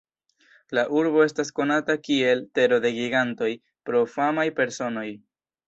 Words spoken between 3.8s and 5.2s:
pro famaj personoj.